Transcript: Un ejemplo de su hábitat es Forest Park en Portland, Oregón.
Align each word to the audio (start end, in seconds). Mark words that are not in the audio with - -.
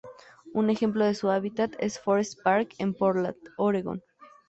Un 0.51 0.71
ejemplo 0.71 1.05
de 1.05 1.13
su 1.13 1.29
hábitat 1.29 1.73
es 1.77 1.99
Forest 1.99 2.41
Park 2.41 2.73
en 2.79 2.95
Portland, 2.95 3.37
Oregón. 3.55 4.01